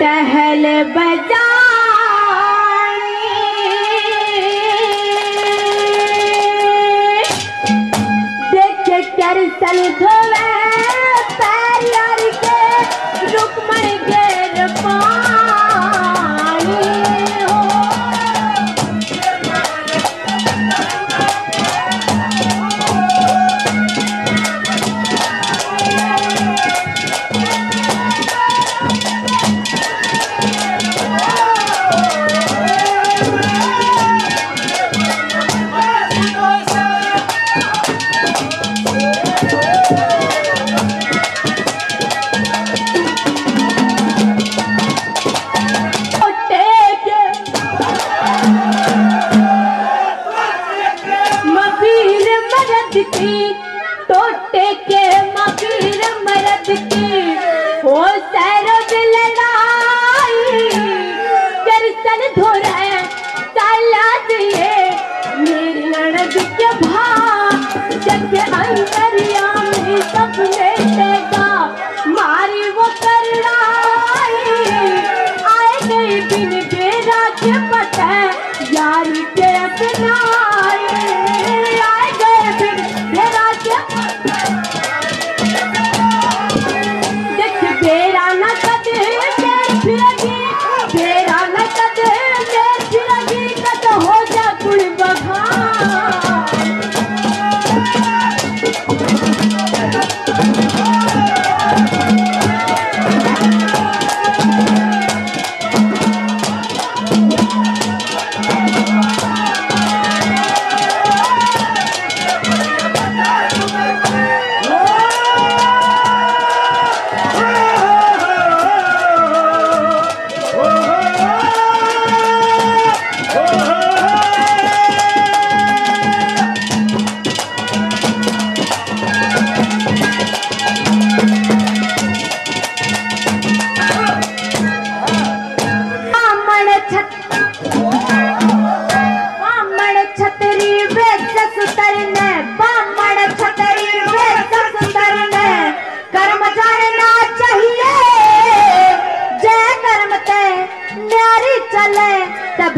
टहल 0.00 0.64
बजा 0.96 1.46
देख 8.54 8.88
कर 9.18 9.38
सल 9.60 9.80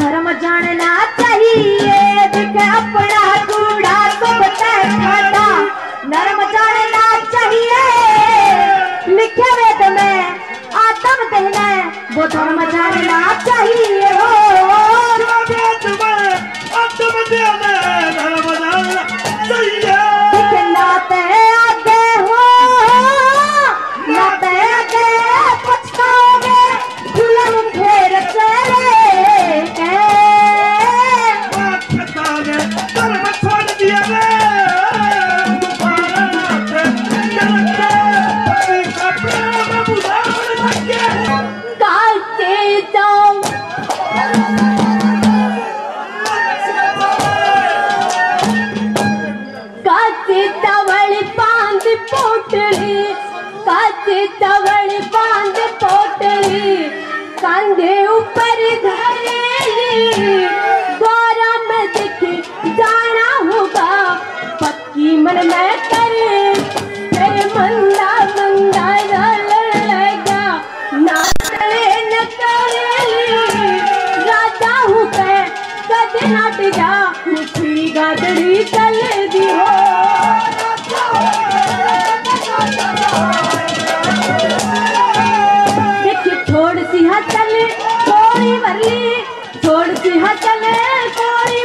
धर्म 0.00 0.26
जानना 0.42 0.90
चाहिए। 1.16 1.96
देखे 2.34 2.66
अपना 2.76 3.24
कूड़ा 3.48 3.96
तो 4.20 4.28
बताए 4.40 4.84
खाता 5.00 5.46
नर्म 6.12 6.38
जानना 6.54 7.04
चाहिए। 7.32 7.82
लिखे 9.16 9.50
वेद 9.58 9.82
में 9.96 10.16
आत्म 10.84 11.28
कहना 11.32 11.66
वो 12.14 12.26
धर्म 12.28 12.64
जानना 12.70 13.20
चाहिए। 13.46 14.09
निकल 78.60 80.00
देखिए 85.08 86.34
छोड़ 86.48 86.78
सी 86.92 87.04
हचल 87.12 87.52
बल्ली 88.64 89.22
छोड़ 89.64 89.94
सी 90.02 90.18
हचल 90.24 90.64
कोई 91.20 91.64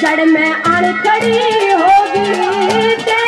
जड़ 0.00 0.24
में 0.26 0.52
अड़खड़ी 0.52 1.72
होगी। 1.80 2.94
ते 3.04 3.19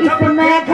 इसमें 0.00 0.66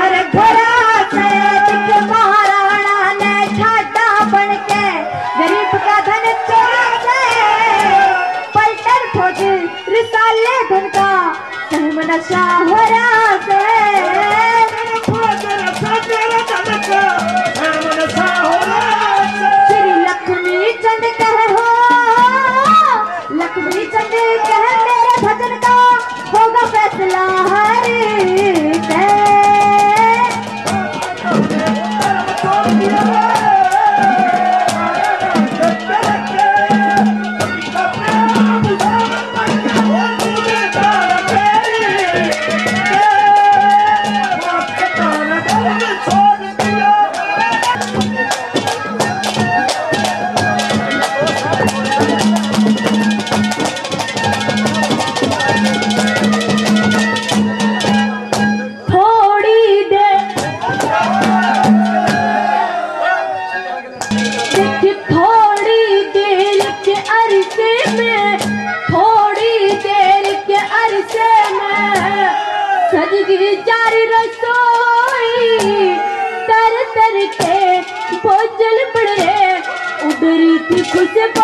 गिरजार 73.29 73.95
रसोई। 74.11 75.59
तर 76.49 76.83
तर 76.97 77.17
के 77.41 77.81
बोझल 78.25 78.85
पड़े 78.95 79.33
उधर 80.07 80.43
थी 80.67 80.83
खुशबू। 80.91 81.44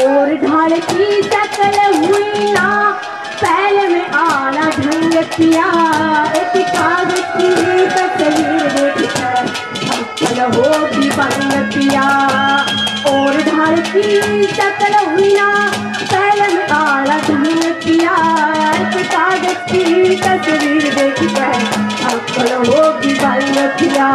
और 0.00 0.34
ढाल 0.34 0.80
की 0.80 1.22
शकल 1.22 1.94
हुई 1.94 2.52
ना। 2.52 3.00
पैल 3.44 3.92
में 3.92 4.10
आना 4.10 4.70
ढंग 4.70 5.12
किया। 5.12 5.64
एक 6.32 6.66
कागज़ 6.66 7.20
की 7.20 7.86
तस्वीर 7.86 8.72
देखकर 8.72 9.50
हो 10.40 10.86
भी 10.86 11.10
बंग 11.10 11.70
किया। 11.70 12.08
और 13.06 13.36
ढाल 13.36 13.76
की 13.76 14.44
शकल 14.44 14.94
हुई 14.94 15.34
ना। 15.34 15.72
पैल 16.02 16.56
में 16.56 16.68
आना 16.68 17.18
ढंग 17.18 17.74
किया। 17.74 18.14
एक 18.74 19.06
कागज़ 19.06 19.72
की 19.72 20.16
तस्वीर 20.16 20.94
देखकर 20.94 21.54
शकल 22.02 22.54
हो 22.54 22.92
भी 22.92 23.14
बंग 23.14 23.70
किया। 23.80 24.06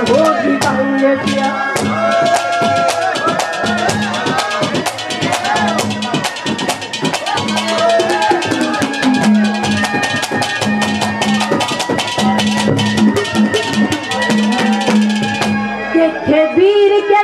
हो 0.00 0.42
भी 0.42 0.56
बंग 0.56 1.18
किया। 1.18 1.69
के 16.30 16.44
के 17.10 17.22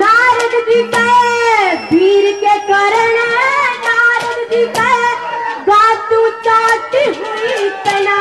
नारद 0.00 0.54
जी 0.68 0.82
कहे 0.94 1.72
वीर 1.92 2.30
के 2.42 2.54
कारण 2.70 3.16
नारद 3.86 4.42
जी 4.52 4.64
कहे 4.78 5.10
गातू 5.68 6.20
चाट 6.46 6.94
हुई 7.18 7.68
कला 7.86 8.20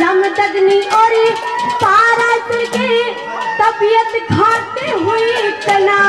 जमदग्नि 0.00 0.80
और 1.00 1.14
पारस 1.84 2.50
की 2.76 3.02
तबियत 3.60 4.16
खाते 4.32 4.90
हुई 5.04 5.50
कला 5.66 6.00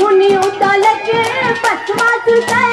मुनि 0.00 0.34
उतल 0.46 0.84
के 1.08 1.22
बसवा 1.64 2.10
सुधा 2.28 2.63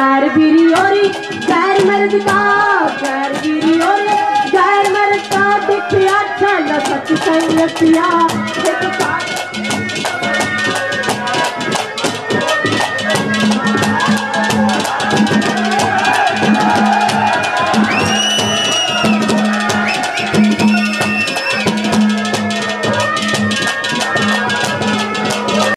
गैर 0.00 0.28
बीरी 0.34 0.66
और 0.74 0.94
गैर 1.46 1.84
मर्द 1.86 2.14
का 2.28 2.38
गैर 3.02 3.32
बीरी 3.42 3.80
और 3.86 4.00
गैर 4.54 4.90
मर्द 4.92 5.26
का 5.32 5.42
देखिया 5.66 6.22
चल 6.40 6.68
सच 6.88 7.12
संगतिया 7.24 8.08